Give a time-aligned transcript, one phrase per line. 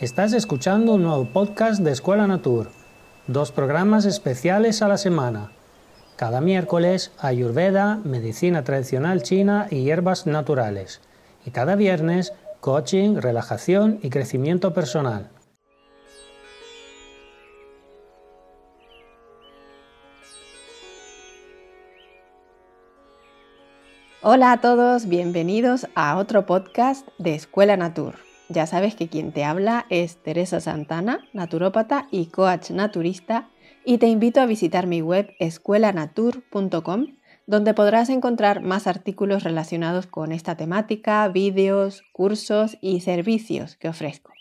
[0.00, 2.70] Estás escuchando un nuevo podcast de Escuela Natur,
[3.26, 5.52] dos programas especiales a la semana.
[6.16, 11.02] Cada miércoles, Ayurveda, medicina tradicional china y hierbas naturales.
[11.44, 15.28] Y cada viernes, coaching, relajación y crecimiento personal.
[24.22, 28.29] Hola a todos, bienvenidos a otro podcast de Escuela Natur.
[28.50, 33.48] Ya sabes que quien te habla es Teresa Santana, naturópata y coach naturista,
[33.84, 37.06] y te invito a visitar mi web escuelanatur.com,
[37.46, 44.32] donde podrás encontrar más artículos relacionados con esta temática, vídeos, cursos y servicios que ofrezco.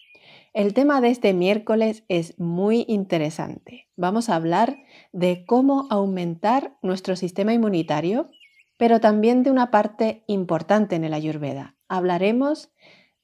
[0.54, 3.90] El tema de este miércoles es muy interesante.
[3.96, 4.78] Vamos a hablar
[5.12, 8.32] de cómo aumentar nuestro sistema inmunitario,
[8.76, 11.76] pero también de una parte importante en el ayurveda.
[11.88, 12.72] Hablaremos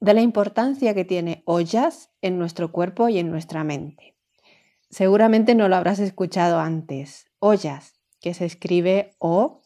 [0.06, 4.16] de la importancia que tiene ollas en nuestro cuerpo y en nuestra mente.
[4.92, 7.26] Seguramente no lo habrás escuchado antes.
[7.40, 9.66] Ollas, que se escribe O-J-A-S.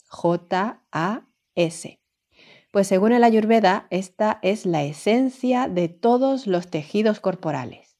[2.71, 7.97] Pues según el Ayurveda, esta es la esencia de todos los tejidos corporales.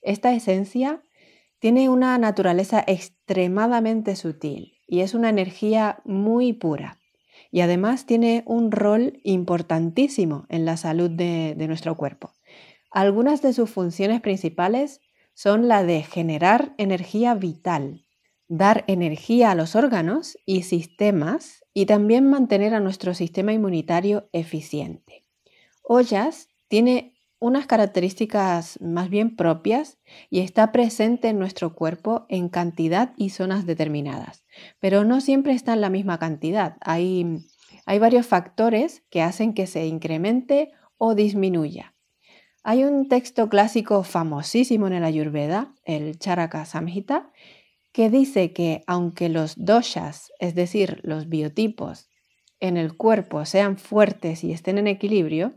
[0.00, 1.02] Esta esencia
[1.58, 6.99] tiene una naturaleza extremadamente sutil y es una energía muy pura
[7.50, 12.32] y además tiene un rol importantísimo en la salud de, nuestro cuerpo.
[12.90, 15.00] Algunas de sus funciones principales
[15.34, 18.06] son la de generar energía vital,
[18.48, 25.24] dar energía a los órganos y sistemas y también mantener a nuestro sistema inmunitario eficiente.
[25.82, 33.12] Ollas tiene unas características más bien propias y está presente en nuestro cuerpo en cantidad
[33.16, 34.44] y zonas determinadas,
[34.78, 36.76] pero no siempre está en la misma cantidad.
[36.82, 37.46] Hay,
[37.86, 41.94] hay varios factores que hacen que se incremente o disminuya.
[42.62, 47.32] Hay un texto clásico famosísimo en el Ayurveda, el Charaka Samhita,
[47.90, 52.10] que dice que aunque los doshas, es decir, los biotipos,
[52.60, 55.54] en el cuerpo sean fuertes y estén en equilibrio,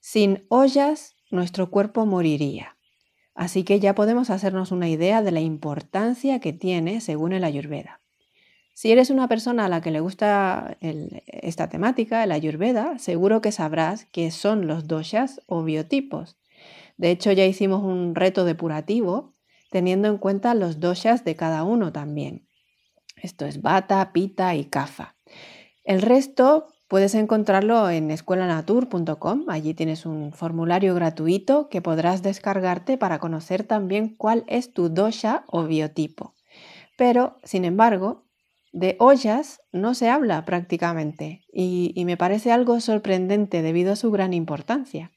[0.00, 2.76] sin ollas, nuestro cuerpo moriría.
[3.34, 8.00] Así que ya podemos hacernos una idea de la importancia que tiene según el Ayurveda.
[8.74, 13.52] Si eres una persona a la que le gusta esta temática, el Ayurveda, seguro que
[13.52, 16.38] sabrás qué son los doshas o biotipos.
[16.96, 19.34] De hecho, ya hicimos un reto depurativo
[19.70, 22.46] teniendo en cuenta los doshas de cada uno también.
[23.16, 25.16] Esto es bata, pita y kafa.
[25.84, 29.44] El resto Puedes encontrarlo en escuelanatur.com.
[29.46, 35.44] Allí tienes un formulario gratuito que podrás descargarte para conocer también cuál es tu dosha
[35.46, 36.34] o biotipo.
[36.96, 38.24] Pero, sin embargo,
[38.72, 44.34] de ollas no se habla prácticamente y, me parece algo sorprendente debido a su gran
[44.34, 45.12] importancia.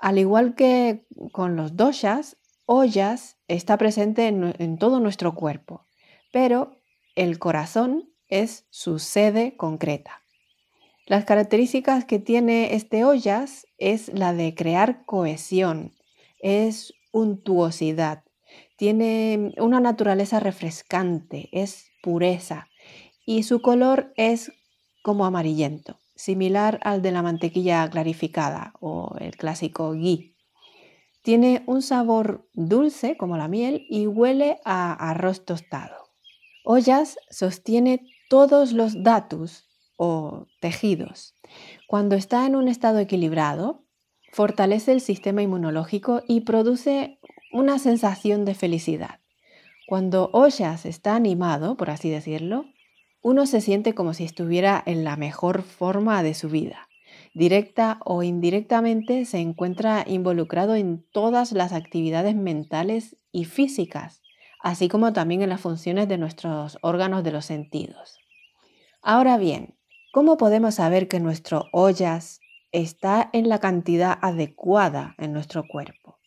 [0.00, 5.86] Al igual que con los doshas, ollas está presente en todo nuestro cuerpo,
[6.32, 6.72] pero
[7.14, 10.25] el corazón es su sede concreta.
[11.06, 15.94] Las características que tiene este ollas es la de crear cohesión,
[16.40, 18.24] es untuosidad,
[18.76, 22.66] tiene una naturaleza refrescante, es pureza
[23.24, 24.50] y su color es
[25.04, 30.34] como amarillento, similar al de la mantequilla clarificada o el clásico ghee.
[31.22, 36.08] Tiene un sabor dulce como la miel y huele a arroz tostado.
[36.64, 41.34] Ollas sostiene todos los datos o tejidos.
[41.86, 43.84] Cuando está en un estado equilibrado,
[44.32, 47.18] fortalece el sistema inmunológico y produce
[47.52, 49.20] una sensación de felicidad.
[49.86, 52.66] Cuando Ollas está animado, por así decirlo,
[53.22, 56.88] uno se siente como si estuviera en la mejor forma de su vida.
[57.34, 64.22] Directa o indirectamente se encuentra involucrado en todas las actividades mentales y físicas,
[64.62, 68.18] así como también en las funciones de nuestros órganos de los sentidos.
[69.02, 69.75] Ahora bien,
[70.16, 72.40] ¿Cómo podemos saber que nuestro ollas
[72.72, 76.18] está en la cantidad adecuada en nuestro cuerpo?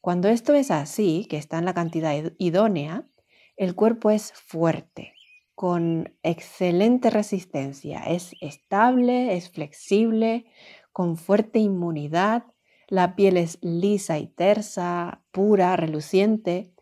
[0.00, 3.08] Cuando esto es así, que está en la cantidad idónea,
[3.56, 5.14] el cuerpo es fuerte,
[5.56, 10.46] con excelente resistencia, es estable, es flexible,
[10.92, 12.44] con fuerte inmunidad,
[12.86, 16.72] la piel es lisa y tersa, pura, reluciente,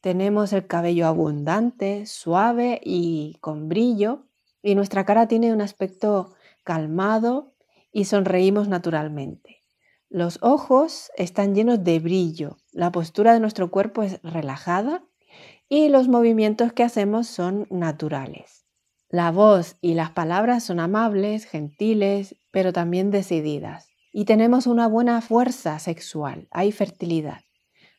[0.00, 4.29] tenemos el cabello abundante, suave y con brillo,
[4.62, 6.34] y nuestra cara tiene un aspecto
[6.64, 7.54] calmado
[7.92, 9.60] y sonreímos naturalmente.
[10.08, 15.04] Los ojos están llenos de brillo, la postura de nuestro cuerpo es relajada
[15.68, 18.66] y los movimientos que hacemos son naturales.
[19.08, 23.88] La voz y las palabras son amables, gentiles, pero también decididas.
[24.12, 27.40] Y tenemos una buena fuerza sexual, hay fertilidad.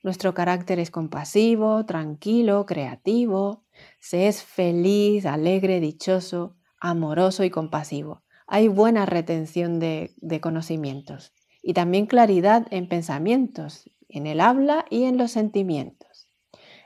[0.03, 3.63] Nuestro carácter es compasivo, tranquilo, creativo.
[3.99, 8.23] Se es feliz, alegre, dichoso, amoroso y compasivo.
[8.47, 15.17] Hay buena retención de, conocimientos y también claridad en pensamientos, en el habla y en
[15.17, 16.27] los sentimientos.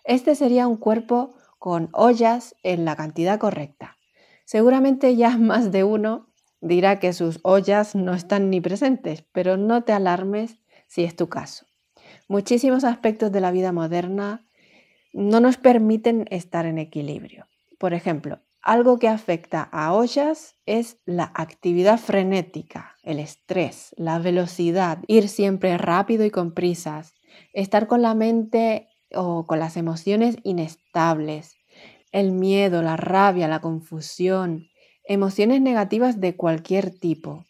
[0.03, 3.97] Este sería un cuerpo con ollas en la cantidad correcta.
[4.43, 6.27] Seguramente ya más de uno
[6.59, 11.29] dirá que sus ollas no están ni presentes, pero no te alarmes si es tu
[11.29, 11.65] caso.
[12.27, 14.47] Muchísimos aspectos de la vida moderna
[15.13, 17.45] no nos permiten estar en equilibrio.
[17.77, 24.99] Por ejemplo, algo que afecta a ollas es la actividad frenética, el estrés, la velocidad,
[25.05, 27.13] ir siempre rápido y con prisas,
[27.53, 31.57] estar con la mente o con las emociones inestables,
[32.11, 34.69] el miedo, la rabia, la confusión,
[35.03, 37.45] emociones negativas de cualquier tipo,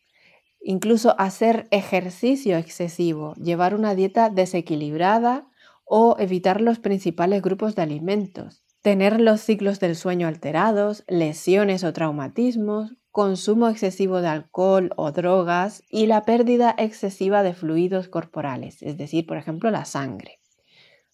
[0.66, 5.48] incluso hacer ejercicio excesivo, llevar una dieta desequilibrada
[5.86, 11.94] o evitar los principales grupos de alimentos, tener los ciclos del sueño alterados, lesiones o
[11.94, 18.98] traumatismos, consumo excesivo de alcohol o drogas y la pérdida excesiva de fluidos corporales, es
[18.98, 20.40] decir, por ejemplo, la sangre.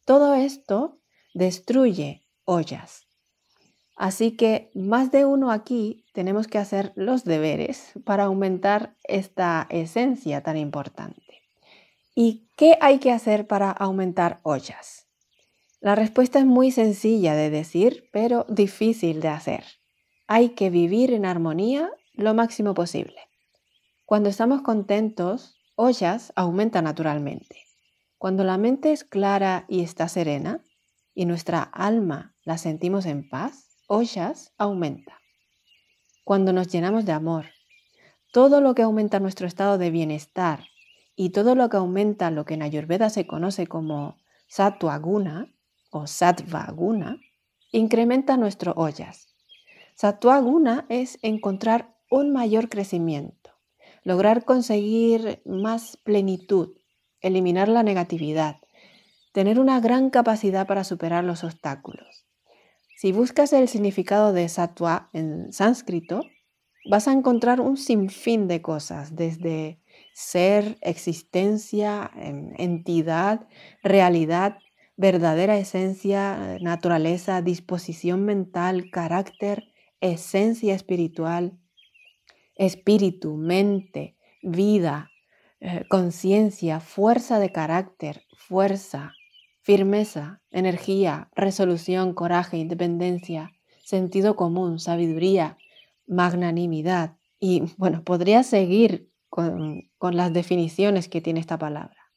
[0.05, 0.97] Todo esto
[1.33, 3.10] destruye ollas.
[3.95, 10.41] Así que más de uno aquí tenemos que hacer los deberes para aumentar esta esencia
[10.41, 11.41] tan importante.
[12.15, 15.07] ¿Y qué hay que hacer para aumentar ollas?
[15.79, 19.63] La respuesta es muy sencilla de decir, pero difícil de hacer.
[20.27, 23.17] Hay que vivir en armonía lo máximo posible.
[24.05, 27.63] Cuando estamos contentos, ollas aumenta naturalmente.
[28.17, 30.63] Cuando la mente es clara y está serena,
[31.13, 35.19] y nuestra alma la sentimos en paz, ollas aumenta.
[36.23, 37.47] Cuando nos llenamos de amor,
[38.31, 40.63] todo lo que aumenta nuestro estado de bienestar
[41.17, 44.15] y todo lo que aumenta lo que en Ayurveda se conoce como
[44.47, 45.53] Sattva Guna
[45.89, 47.19] o Sattva Guna,
[47.73, 49.27] incrementa nuestro ollas.
[49.95, 53.51] Sattva Guna es encontrar un mayor crecimiento,
[54.05, 56.77] lograr conseguir más plenitud,
[57.19, 58.55] eliminar la negatividad,
[59.33, 62.20] tener una gran capacidad para superar los obstáculos.
[63.01, 66.21] Si buscas el significado de sattva en sánscrito,
[66.87, 69.81] vas a encontrar un sinfín de cosas, desde
[70.13, 73.47] ser, existencia, em, entidad,
[73.81, 74.59] realidad,
[74.97, 81.57] verdadera esencia, naturaleza, disposición mental, carácter, esencia espiritual,
[82.55, 85.09] espíritu, mente, vida,
[85.59, 89.13] eh, conciencia, fuerza de carácter, fuerza,
[89.63, 93.51] Firmeza, energía, resolución, coraje, independencia,
[93.83, 95.57] sentido común, sabiduría,
[96.07, 97.17] magnanimidad.
[97.39, 102.11] Y bueno, podría seguir con, con las definiciones que tiene esta palabra.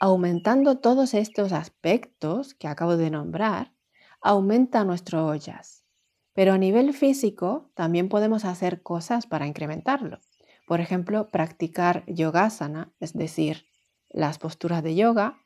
[0.00, 3.74] Aumentando todos estos aspectos que acabo de nombrar,
[4.20, 5.84] aumenta nuestro ollas.
[6.32, 10.18] Pero a nivel físico también podemos hacer cosas para incrementarlo.
[10.66, 13.66] Por ejemplo, practicar yogasana, es decir,
[14.08, 15.38] las posturas de yoga,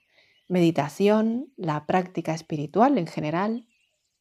[0.49, 3.67] meditación, la práctica espiritual en general,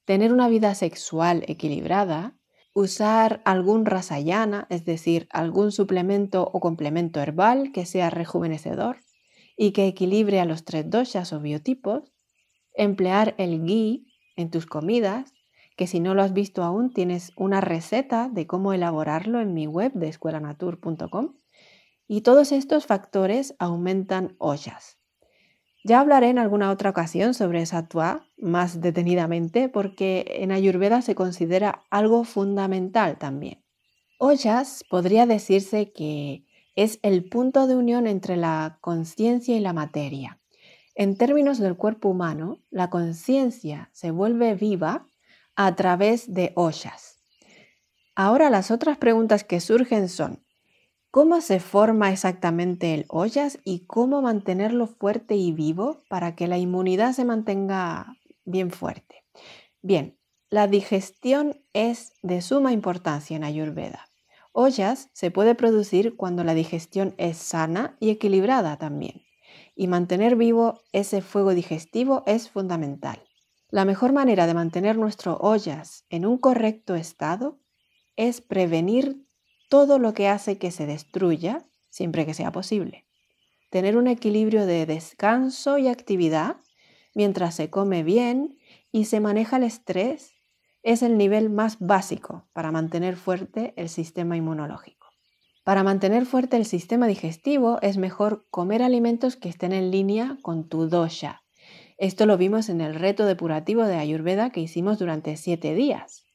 [0.05, 2.37] tener una vida sexual equilibrada,
[2.73, 8.97] usar algún rasayana, es decir, algún suplemento o complemento herbal que sea rejuvenecedor
[9.55, 12.13] y que equilibre a los tres doshas o biotipos,
[12.73, 15.33] emplear el ghee en tus comidas,
[15.75, 19.67] que si no lo has visto aún tienes una receta de cómo elaborarlo en mi
[19.67, 21.35] web de escuelanatur.com.
[22.07, 24.97] Y todos estos factores aumentan ollas.
[25.87, 31.85] Ya hablaré en alguna otra ocasión sobre Sattva más detenidamente porque en Ayurveda se considera
[31.89, 33.63] algo fundamental también.
[34.19, 36.43] Ollas podría decirse que
[36.75, 40.41] es el punto de unión entre la conciencia y la materia.
[40.93, 45.07] En términos del cuerpo humano, la conciencia se vuelve viva
[45.55, 47.23] a través de ollas.
[48.13, 50.43] Ahora las otras preguntas que surgen son,
[51.11, 56.57] ¿Cómo se forma exactamente el ollas y cómo mantenerlo fuerte y vivo para que la
[56.57, 59.23] inmunidad se mantenga bien fuerte?
[59.81, 60.17] Bien,
[60.49, 64.09] la digestión es de suma importancia en Ayurveda.
[64.51, 69.23] Ollas se puede producir cuando la digestión es sana y equilibrada también.
[69.75, 73.23] Y mantener vivo ese fuego digestivo es fundamental.
[73.69, 77.59] La mejor manera de mantener nuestro ollas en un correcto estado
[78.15, 79.26] es prevenir
[79.69, 83.05] todo lo que hace que se destruya, siempre que sea posible.
[83.69, 86.57] Tener un equilibrio de descanso y actividad
[87.13, 88.57] mientras se come bien
[88.91, 90.33] y se maneja el estrés
[90.83, 95.07] es el nivel más básico para mantener fuerte el sistema inmunológico.
[95.65, 100.69] Para mantener fuerte el sistema digestivo es mejor comer alimentos que estén en línea con
[100.69, 101.41] tu dosha.
[101.97, 106.26] Esto lo vimos en el reto depurativo de Ayurveda que hicimos durante siete días.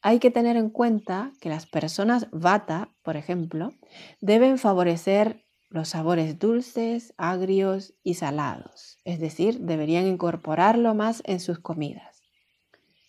[0.00, 3.72] Hay que tener en cuenta que las personas vata, por ejemplo,
[4.20, 11.58] deben favorecer los sabores dulces, agrios y salados, es decir, deberían incorporarlo más en sus
[11.58, 12.22] comidas.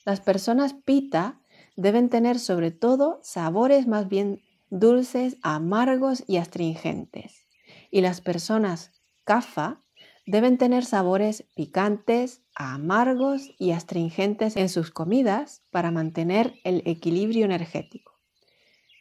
[0.05, 1.39] Las personas pita
[1.77, 7.47] deben tener sobre todo sabores más bien dulces, amargos y astringentes.
[7.91, 8.91] Y las personas
[9.23, 9.83] kafa
[10.29, 18.19] deben tener sabores picantes, amargos y astringentes en sus comidas para mantener el equilibrio energético.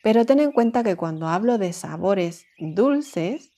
[0.03, 3.53] Pero ten en cuenta que cuando hablo de sabores dulces,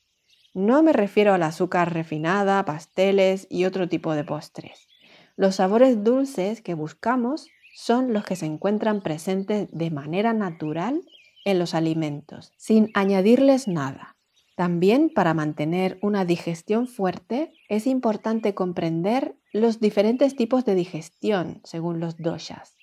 [0.52, 4.88] no me refiero al azúcar refinada, pasteles y otro tipo de postres.
[5.36, 11.02] Los sabores dulces que buscamos son los que se encuentran presentes de manera natural
[11.44, 14.16] en los alimentos, sin añadirles nada.
[14.60, 21.98] También para mantener una digestión fuerte es importante comprender los diferentes tipos de digestión según
[21.98, 22.76] los doshas.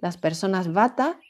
[0.00, 1.20] Las personas vata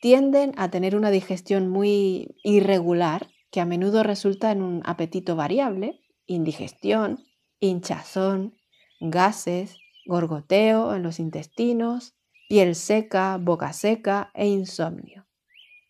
[0.00, 6.00] tienden a tener una digestión muy irregular que a menudo resulta en un apetito variable,
[6.24, 7.22] indigestión,
[7.60, 8.54] hinchazón,
[9.00, 12.14] gases, gorgoteo en los intestinos,
[12.48, 15.26] piel seca, boca seca e insomnio.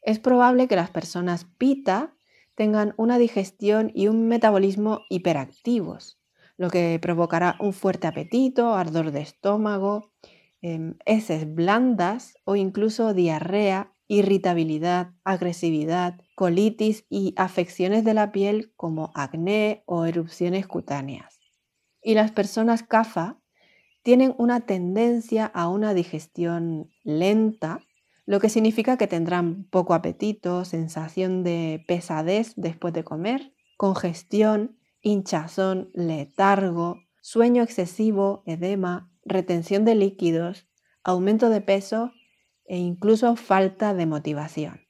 [0.03, 2.17] Es probable que las personas pita
[2.55, 6.21] tengan una digestión y un metabolismo hiperactivos,
[6.57, 10.13] lo que provocará un fuerte apetito, ardor de estómago,
[10.61, 19.11] em, heces blandas o incluso diarrea, irritabilidad, agresividad, colitis y afecciones de la piel como
[19.15, 21.41] acné o erupciones cutáneas.
[22.03, 23.41] Y las personas CAFA
[24.03, 27.81] tienen una tendencia a una digestión lenta,
[28.25, 35.91] lo que significa que tendrán poco apetito, sensación de pesadez después de comer, congestión, hinchazón,
[35.95, 40.69] letargo, sueño excesivo, edema, retención de líquidos,
[41.03, 42.13] aumento de peso
[42.65, 44.81] e incluso falta de motivación.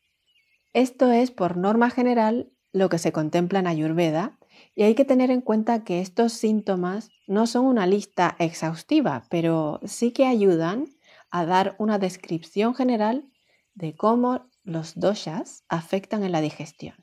[0.75, 4.39] Esto es, por norma general, lo que se contempla en Ayurveda
[4.75, 9.81] y hay que tener en cuenta que estos síntomas no son una lista exhaustiva, pero
[9.85, 10.87] sí que ayudan
[11.33, 13.29] a dar una descripción general
[13.75, 16.95] de cómo los doshas afectan en la digestión.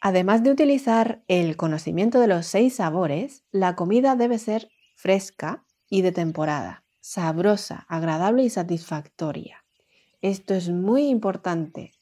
[0.00, 6.02] Además de utilizar el conocimiento de los seis sabores, la comida debe ser fresca y
[6.02, 9.64] de temporada, sabrosa, agradable y satisfactoria.
[10.20, 11.92] Esto es muy importante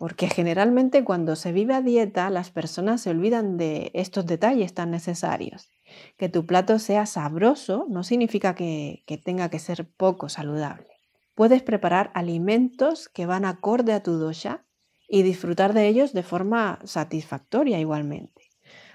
[0.00, 4.90] porque generalmente cuando se vive a dieta las personas se olvidan de estos detalles tan
[4.90, 5.68] necesarios.
[6.16, 10.89] Que tu plato sea sabroso no significa que, tenga que ser poco saludable.
[11.34, 14.64] Puedes preparar alimentos que van acorde a tu dosha
[15.08, 18.50] y disfrutar de ellos de forma satisfactoria igualmente.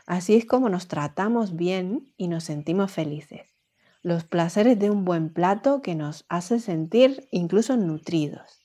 [0.05, 3.55] Así es como nos tratamos bien y nos sentimos felices.
[4.01, 8.61] Los placeres de un buen plato que nos hace sentir incluso nutridos.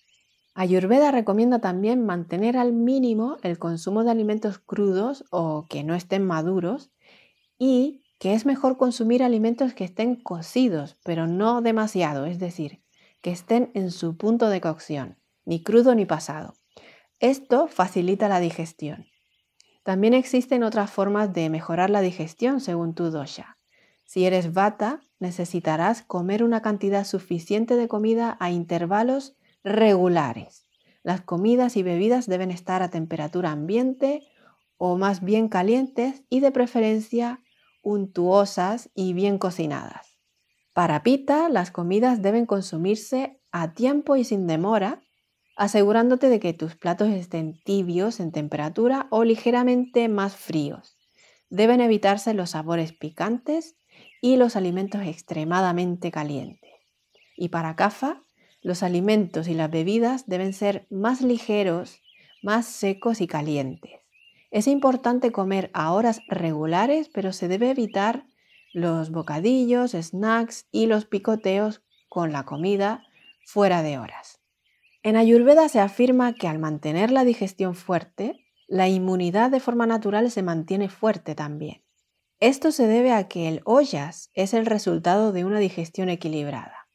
[0.55, 6.27] Ayurveda recomienda también mantener al mínimo el consumo de alimentos crudos o que no estén
[6.27, 6.91] maduros
[7.59, 12.83] y que es mejor consumir alimentos que estén cocidos, pero no demasiado, es decir,
[13.23, 16.55] que estén en su punto de cocción, ni crudo ni pasado.
[17.19, 19.07] Esto facilita la digestión.
[19.83, 23.59] También existen otras formas de mejorar la digestión según tu dosha.
[24.05, 30.67] Si eres vata, necesitarás comer una cantidad suficiente de comida a intervalos regulares.
[31.03, 34.27] Las comidas y bebidas deben estar a temperatura ambiente
[34.77, 37.41] o más bien calientes y de preferencia
[37.83, 40.10] untuosas y bien cocinadas.
[40.73, 45.03] Para pita, las comidas deben consumirse a tiempo y sin demora,
[45.57, 50.97] asegurándote de que tus platos estén tibios en temperatura o ligeramente más fríos.
[51.49, 53.77] Deben evitarse los sabores picantes
[54.23, 56.71] y los alimentos extremadamente calientes.
[57.37, 58.23] Y para CAFA,
[58.62, 62.00] los alimentos y las bebidas deben ser más ligeros,
[62.43, 63.93] más secos y calientes.
[64.50, 68.27] Es importante comer a horas regulares, pero se debe evitar
[68.73, 73.05] los bocadillos, snacks y los picoteos con la comida
[73.45, 74.41] fuera de horas.
[75.03, 80.31] En Ayurveda se afirma que al mantener la digestión fuerte, la inmunidad de forma natural
[80.31, 81.83] se mantiene fuerte también.
[82.39, 86.89] Esto se debe a que el ollas es el resultado de una digestión equilibrada.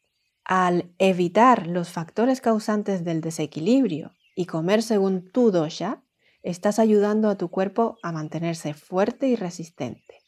[0.43, 6.03] Al evitar los factores causantes del desequilibrio y comer según tu dosha,
[6.43, 10.24] estás ayudando a tu cuerpo a mantenerse fuerte y resistente.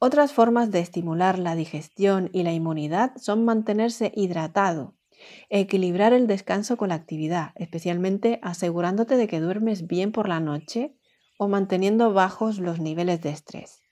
[0.00, 4.94] Otras formas de estimular la digestión y la inmunidad son mantenerse hidratado,
[5.48, 10.96] equilibrar el descanso con la actividad, especialmente asegurándote de que duermes bien por la noche
[11.36, 13.82] o manteniendo bajos los niveles de estrés.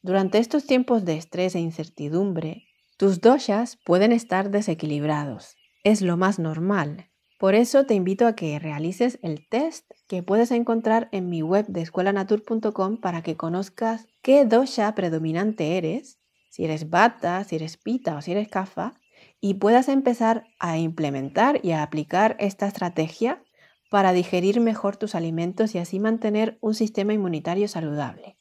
[0.00, 5.56] Durante estos tiempos de estrés e incertidumbre, Tus doshas pueden estar desequilibrados.
[5.84, 7.09] Es lo más normal.
[7.40, 11.64] Por eso te invito a que realices el test que puedes encontrar en mi web
[11.68, 16.18] de escuelanatur.com para que conozcas qué dosha predominante eres,
[16.50, 18.92] si eres bata, si eres pita o si eres kafa,
[19.40, 23.42] y puedas empezar a implementar y a aplicar esta estrategia
[23.88, 28.36] para digerir mejor tus alimentos y así mantener un sistema inmunitario saludable.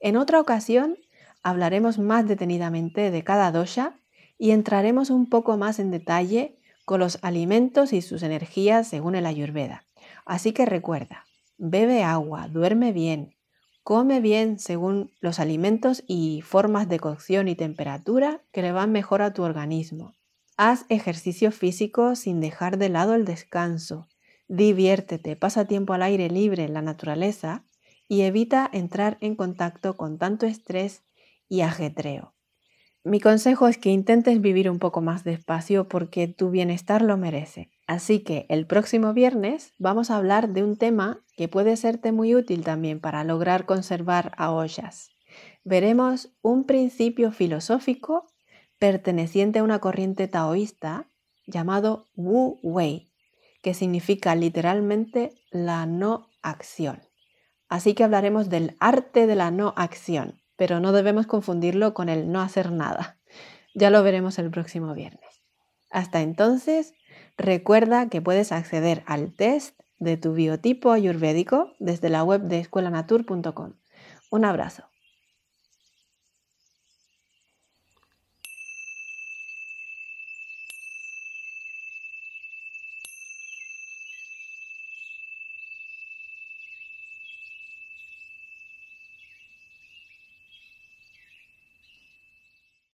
[0.00, 0.96] En otra ocasión
[1.42, 4.00] hablaremos más detenidamente de cada dosha
[4.38, 9.26] y entraremos un poco más en detalle con los alimentos y sus energías según el
[9.26, 9.84] ayurveda.
[10.24, 11.24] Así que recuerda,
[11.58, 13.34] bebe agua, duerme bien,
[13.82, 19.22] come bien según los alimentos y formas de cocción y temperatura que le van mejor
[19.22, 20.14] a tu organismo.
[20.56, 24.06] Haz ejercicio físico sin dejar de lado el descanso.
[24.48, 27.64] Diviértete, pasa tiempo al aire libre en la naturaleza
[28.08, 31.02] y evita entrar en contacto con tanto estrés
[31.48, 32.34] y ajetreo.
[33.04, 37.72] Mi consejo es que intentes vivir un poco más despacio porque tu bienestar lo merece.
[37.88, 42.36] Así que el próximo viernes vamos a hablar de un tema que puede serte muy
[42.36, 45.10] útil también para lograr conservar a ollas.
[45.64, 48.28] Veremos un principio filosófico
[48.78, 51.10] perteneciente a una corriente taoísta
[51.48, 53.10] llamado Wu Wei,
[53.62, 57.02] que significa literalmente la no acción.
[57.68, 62.30] Así que hablaremos del arte de la no acción pero no debemos confundirlo con el
[62.30, 63.18] no hacer nada.
[63.74, 65.42] Ya lo veremos el próximo viernes.
[65.90, 66.94] Hasta entonces,
[67.36, 73.72] recuerda que puedes acceder al test de tu biotipo ayurvédico desde la web de escuelanatur.com.
[74.30, 74.91] Un abrazo.